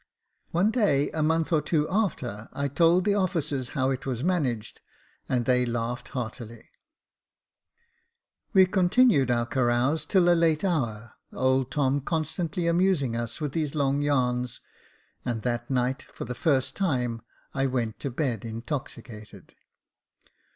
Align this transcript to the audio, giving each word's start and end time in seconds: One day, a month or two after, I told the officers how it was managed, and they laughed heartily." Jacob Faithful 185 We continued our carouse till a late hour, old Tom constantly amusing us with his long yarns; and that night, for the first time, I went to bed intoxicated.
One 0.49 0.71
day, 0.71 1.11
a 1.11 1.21
month 1.21 1.53
or 1.53 1.61
two 1.61 1.87
after, 1.87 2.49
I 2.53 2.67
told 2.69 3.05
the 3.05 3.13
officers 3.13 3.69
how 3.77 3.91
it 3.91 4.03
was 4.07 4.23
managed, 4.23 4.81
and 5.29 5.45
they 5.45 5.63
laughed 5.63 6.07
heartily." 6.07 6.69
Jacob 6.73 7.81
Faithful 8.47 8.81
185 8.81 8.81
We 8.81 9.21
continued 9.29 9.29
our 9.29 9.45
carouse 9.45 10.07
till 10.07 10.27
a 10.27 10.33
late 10.33 10.63
hour, 10.65 11.13
old 11.31 11.69
Tom 11.69 12.01
constantly 12.01 12.65
amusing 12.65 13.15
us 13.15 13.39
with 13.39 13.53
his 13.53 13.75
long 13.75 14.01
yarns; 14.01 14.59
and 15.23 15.43
that 15.43 15.69
night, 15.69 16.01
for 16.01 16.25
the 16.25 16.33
first 16.33 16.75
time, 16.75 17.21
I 17.53 17.67
went 17.67 17.99
to 17.99 18.09
bed 18.09 18.43
intoxicated. 18.43 19.53